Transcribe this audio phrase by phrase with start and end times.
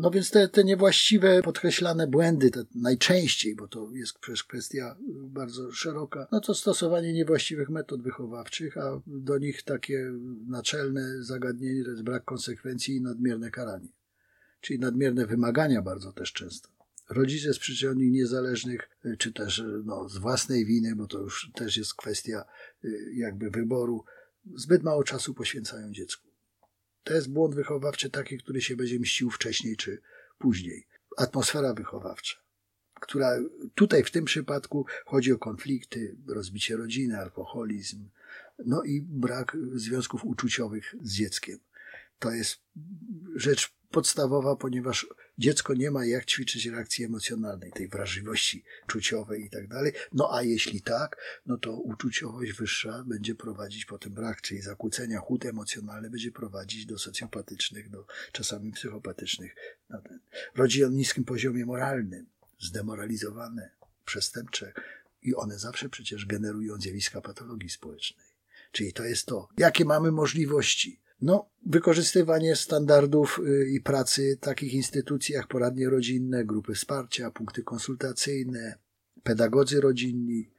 [0.00, 5.72] No więc te, te niewłaściwe, podkreślane błędy, te najczęściej, bo to jest przecież kwestia bardzo
[5.72, 10.12] szeroka, no to stosowanie niewłaściwych metod wychowawczych, a do nich takie
[10.46, 13.88] naczelne zagadnienie to jest brak konsekwencji i nadmierne karanie.
[14.60, 16.68] Czyli nadmierne wymagania bardzo też często.
[17.08, 18.88] Rodzice z przyczyn niezależnych,
[19.18, 22.44] czy też no, z własnej winy, bo to już też jest kwestia
[22.84, 24.04] y, jakby wyboru,
[24.54, 26.27] zbyt mało czasu poświęcają dziecku.
[27.08, 30.00] To jest błąd wychowawczy taki, który się będzie mścił wcześniej czy
[30.38, 30.86] później.
[31.16, 32.36] Atmosfera wychowawcza,
[33.00, 33.38] która
[33.74, 38.08] tutaj w tym przypadku chodzi o konflikty, rozbicie rodziny, alkoholizm,
[38.66, 41.58] no i brak związków uczuciowych z dzieckiem.
[42.18, 42.56] To jest
[43.36, 45.06] rzecz podstawowa, ponieważ
[45.38, 49.92] dziecko nie ma jak ćwiczyć reakcji emocjonalnej, tej wrażliwości czuciowej i tak dalej.
[50.12, 51.16] No a jeśli tak,
[51.46, 56.98] no to uczuciowość wyższa będzie prowadzić potem brak, czyli zakłócenia, chłód emocjonalny będzie prowadzić do
[56.98, 59.54] socjopatycznych, do czasami psychopatycznych.
[60.54, 62.26] Rodzi o niskim poziomie moralnym,
[62.60, 63.70] zdemoralizowane,
[64.04, 64.72] przestępcze
[65.22, 68.26] i one zawsze przecież generują zjawiska patologii społecznej.
[68.72, 75.34] Czyli to jest to, jakie mamy możliwości no, wykorzystywanie standardów y, i pracy takich instytucji
[75.34, 78.78] jak poradnie rodzinne, grupy wsparcia, punkty konsultacyjne,
[79.22, 80.50] pedagodzy rodzinni,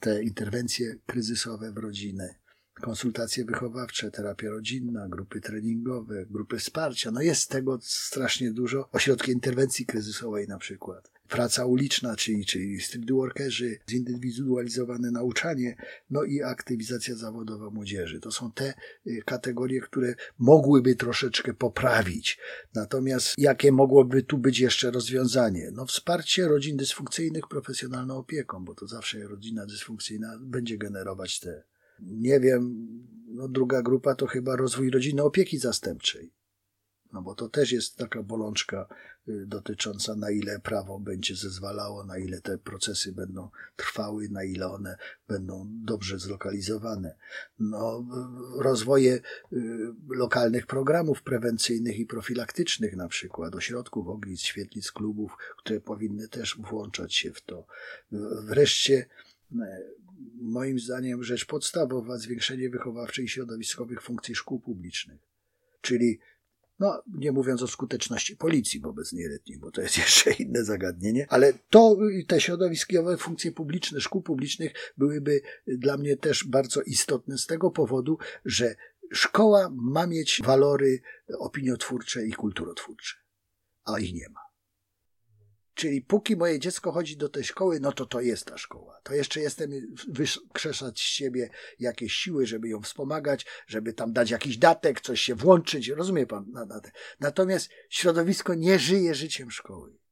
[0.00, 2.34] te interwencje kryzysowe w rodzinę,
[2.82, 7.10] konsultacje wychowawcze, terapia rodzinna, grupy treningowe, grupy wsparcia.
[7.10, 8.88] No jest tego strasznie dużo.
[8.92, 15.76] Ośrodki interwencji kryzysowej na przykład praca uliczna, czyli, czyli street workerzy, zindywidualizowane nauczanie,
[16.10, 18.20] no i aktywizacja zawodowa młodzieży.
[18.20, 18.74] To są te
[19.06, 22.38] y, kategorie, które mogłyby troszeczkę poprawić.
[22.74, 25.70] Natomiast jakie mogłoby tu być jeszcze rozwiązanie?
[25.72, 31.62] No wsparcie rodzin dysfunkcyjnych profesjonalną opieką, bo to zawsze rodzina dysfunkcyjna będzie generować te.
[32.00, 32.88] Nie wiem,
[33.28, 36.32] no druga grupa to chyba rozwój rodziny opieki zastępczej
[37.16, 38.86] no bo to też jest taka bolączka
[39.28, 44.68] y, dotycząca, na ile prawo będzie zezwalało, na ile te procesy będą trwały, na ile
[44.68, 44.96] one
[45.28, 47.16] będą dobrze zlokalizowane.
[47.58, 48.06] No,
[48.58, 49.20] rozwoje y,
[50.08, 57.14] lokalnych programów prewencyjnych i profilaktycznych, na przykład ośrodków, ognic, świetlic, klubów, które powinny też włączać
[57.14, 57.66] się w to.
[58.42, 59.06] Wreszcie,
[59.52, 59.56] y,
[60.40, 65.18] moim zdaniem, rzecz podstawowa, zwiększenie wychowawczych i środowiskowych funkcji szkół publicznych.
[65.80, 66.18] Czyli
[66.78, 71.52] no, nie mówiąc o skuteczności policji wobec nieletnich, bo to jest jeszcze inne zagadnienie, ale
[71.70, 71.96] to
[72.28, 78.18] te środowiskowe funkcje publiczne, szkół publicznych byłyby dla mnie też bardzo istotne z tego powodu,
[78.44, 78.76] że
[79.12, 81.00] szkoła ma mieć walory
[81.38, 83.16] opiniotwórcze i kulturotwórcze,
[83.84, 84.45] a ich nie ma.
[85.76, 89.00] Czyli póki moje dziecko chodzi do tej szkoły, no to to jest ta szkoła.
[89.02, 89.70] To jeszcze jestem
[90.08, 95.34] wykrzeszać z siebie jakieś siły, żeby ją wspomagać, żeby tam dać jakiś datek, coś się
[95.34, 95.88] włączyć.
[95.88, 96.52] Rozumie pan?
[97.20, 100.05] Natomiast środowisko nie żyje życiem szkoły.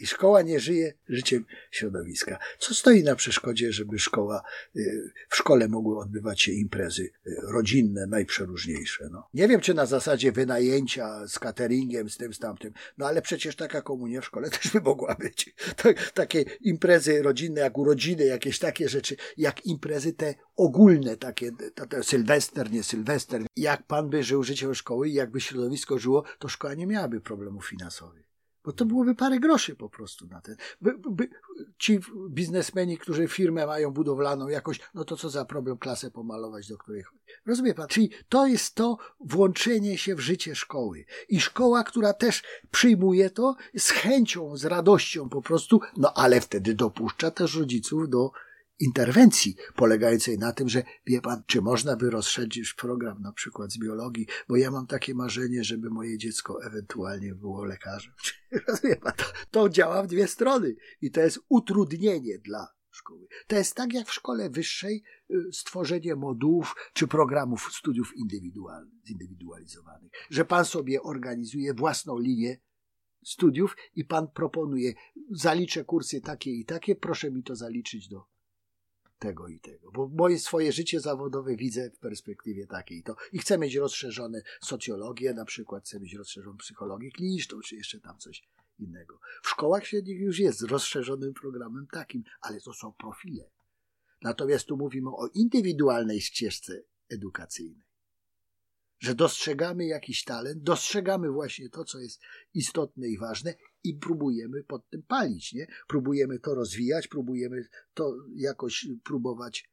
[0.00, 2.38] I szkoła nie żyje życiem środowiska.
[2.58, 4.42] Co stoi na przeszkodzie, żeby szkoła,
[4.76, 9.08] y, w szkole mogły odbywać się imprezy y, rodzinne, najprzeróżniejsze.
[9.12, 9.28] No.
[9.34, 13.56] Nie wiem, czy na zasadzie wynajęcia z cateringiem, z tym, z tamtym, no ale przecież
[13.56, 15.54] taka komunia w szkole też by mogła być.
[15.76, 21.86] Tak, takie imprezy rodzinne, jak urodziny, jakieś takie rzeczy, jak imprezy te ogólne, takie, to,
[21.86, 23.42] to sylwester, nie sylwester.
[23.56, 27.66] Jak pan by żył życiem szkoły i jakby środowisko żyło, to szkoła nie miałaby problemów
[27.66, 28.29] finansowych.
[28.64, 30.56] Bo to byłoby parę groszy po prostu na ten.
[30.80, 31.28] By, by,
[31.78, 36.78] ci biznesmeni, którzy firmę mają budowlaną jakoś, no to co za problem klasę pomalować, do
[36.78, 37.04] której.
[37.46, 37.88] Rozumie pan?
[37.88, 41.04] Czyli to jest to włączenie się w życie szkoły.
[41.28, 46.74] I szkoła, która też przyjmuje to z chęcią, z radością po prostu, no ale wtedy
[46.74, 48.32] dopuszcza też rodziców do
[48.80, 53.78] interwencji polegającej na tym, że wie pan, czy można by rozszerzyć program na przykład z
[53.78, 58.12] biologii, bo ja mam takie marzenie, żeby moje dziecko ewentualnie było lekarzem.
[59.16, 63.26] To, to działa w dwie strony i to jest utrudnienie dla szkoły.
[63.46, 70.10] To jest tak jak w szkole wyższej y, stworzenie modułów czy programów studiów indywidualnych, zindywidualizowanych,
[70.30, 72.60] że pan sobie organizuje własną linię
[73.24, 74.94] studiów i pan proponuje,
[75.30, 78.24] zaliczę kursy takie i takie, proszę mi to zaliczyć do
[79.20, 79.90] tego i tego.
[79.92, 83.02] Bo moje swoje życie zawodowe widzę w perspektywie takiej.
[83.02, 88.00] To, I chcę mieć rozszerzone socjologię, na przykład chcę mieć rozszerzoną psychologię kliniczną, czy jeszcze
[88.00, 88.42] tam coś
[88.78, 89.20] innego.
[89.42, 93.50] W szkołach średnich już jest rozszerzonym programem takim, ale to są profile.
[94.22, 97.89] Natomiast tu mówimy o indywidualnej ścieżce edukacyjnej
[99.00, 102.20] że dostrzegamy jakiś talent, dostrzegamy właśnie to, co jest
[102.54, 103.54] istotne i ważne
[103.84, 105.66] i próbujemy pod tym palić, nie?
[105.88, 107.64] Próbujemy to rozwijać, próbujemy
[107.94, 109.70] to jakoś próbować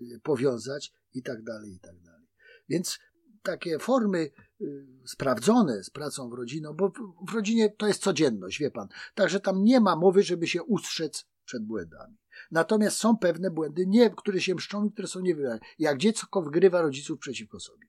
[0.00, 2.26] y, powiązać i tak dalej, i tak dalej.
[2.68, 2.98] Więc
[3.42, 4.30] takie formy
[4.60, 6.92] y, sprawdzone z pracą w rodziną, bo
[7.28, 8.88] w rodzinie to jest codzienność, wie pan.
[9.14, 12.16] Także tam nie ma mowy, żeby się ustrzec przed błędami.
[12.50, 15.60] Natomiast są pewne błędy, nie, które się mszczą i które są niewybrane.
[15.78, 17.86] Jak dziecko wgrywa rodziców przeciwko sobie.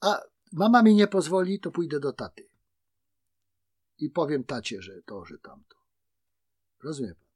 [0.00, 0.22] A
[0.52, 2.48] mama mi nie pozwoli, to pójdę do taty.
[3.98, 5.76] I powiem tacie, że to, że tamto.
[6.82, 7.32] Rozumie pan?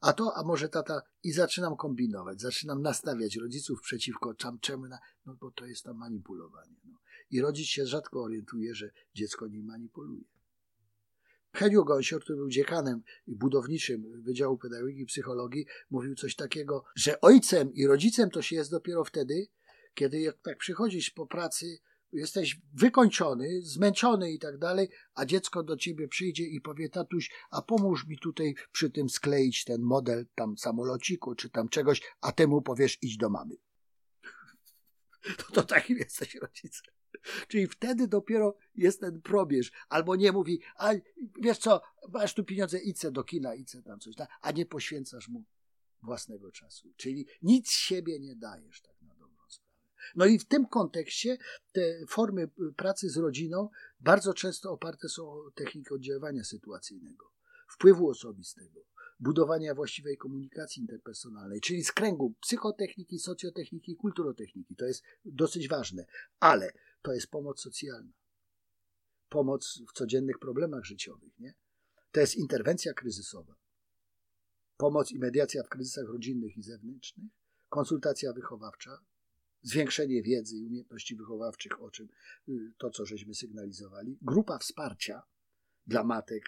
[0.00, 4.98] A to, a może tata, i zaczynam kombinować, zaczynam nastawiać rodziców przeciwko czam, czemu, na,
[5.26, 6.76] no bo to jest tam manipulowanie.
[6.84, 6.98] No.
[7.30, 10.24] I rodzic się rzadko orientuje, że dziecko nim manipuluje.
[11.52, 17.74] Heniu Gąsior, który był dziekanem budowniczym Wydziału Pedagogiki i Psychologii, mówił coś takiego, że ojcem
[17.74, 19.46] i rodzicem to się jest dopiero wtedy,
[19.94, 21.78] kiedy jak tak przychodzisz po pracy,
[22.12, 27.62] jesteś wykończony, zmęczony i tak dalej, a dziecko do ciebie przyjdzie i powie, tatuś, a
[27.62, 32.62] pomóż mi tutaj przy tym skleić ten model tam samolociku czy tam czegoś, a temu
[32.62, 33.54] powiesz, idź do mamy.
[35.36, 36.94] To, to takim jesteś rodzicem.
[37.48, 39.72] Czyli wtedy dopiero jest ten probierz.
[39.88, 40.92] Albo nie mówi, a
[41.40, 45.44] wiesz co, masz tu pieniądze, idź do kina, idź tam coś, a nie poświęcasz mu
[46.02, 46.92] własnego czasu.
[46.96, 48.99] Czyli nic siebie nie dajesz tak.
[50.16, 51.38] No i w tym kontekście
[51.72, 53.68] te formy pracy z rodziną
[54.00, 57.32] bardzo często oparte są o technikę oddziaływania sytuacyjnego,
[57.68, 58.80] wpływu osobistego,
[59.20, 64.76] budowania właściwej komunikacji interpersonalnej, czyli z kręgu psychotechniki, socjotechniki, kulturotechniki.
[64.76, 66.06] To jest dosyć ważne,
[66.40, 68.12] ale to jest pomoc socjalna.
[69.28, 71.38] Pomoc w codziennych problemach życiowych.
[71.38, 71.54] Nie?
[72.12, 73.54] To jest interwencja kryzysowa.
[74.76, 77.30] Pomoc i mediacja w kryzysach rodzinnych i zewnętrznych,
[77.68, 78.98] konsultacja wychowawcza,
[79.62, 82.08] zwiększenie wiedzy i umiejętności wychowawczych, o czym
[82.48, 85.22] y, to, co żeśmy sygnalizowali, grupa wsparcia
[85.86, 86.44] dla matek,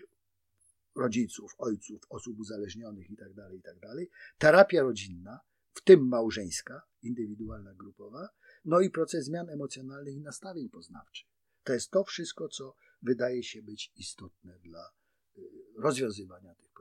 [0.97, 3.99] rodziców, ojców, osób uzależnionych itd., tak itd., tak
[4.39, 5.41] terapia rodzinna,
[5.75, 8.29] w tym małżeńska, indywidualna, grupowa,
[8.65, 11.29] no i proces zmian emocjonalnych i nastawień poznawczych.
[11.65, 14.93] To jest to wszystko, co wydaje się być istotne dla
[15.37, 15.41] y,
[15.77, 16.72] rozwiązywania tych.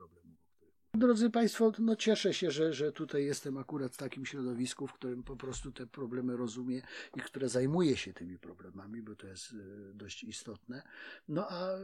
[1.02, 5.24] Drodzy Państwo, no cieszę się, że, że tutaj jestem akurat w takim środowisku, w którym
[5.24, 6.82] po prostu te problemy rozumie
[7.18, 9.56] i które zajmuje się tymi problemami, bo to jest y,
[9.94, 10.82] dość istotne.
[11.28, 11.82] No a y,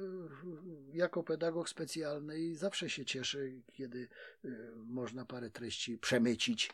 [0.93, 3.39] jako pedagog specjalny zawsze się cieszę,
[3.73, 4.07] kiedy
[4.75, 6.69] można parę treści przemycić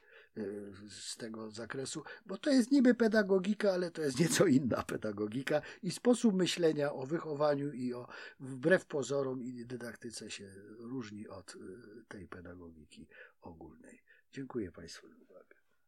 [0.90, 5.92] z tego zakresu, bo to jest niby pedagogika, ale to jest nieco inna pedagogika i
[5.92, 8.08] sposób myślenia o wychowaniu i o
[8.40, 10.50] wbrew pozorom i dydaktyce się
[10.80, 11.60] różni od y,
[12.08, 13.08] tej pedagogiki
[13.42, 14.04] ogólnej.
[14.32, 15.08] Dziękuję Państwu.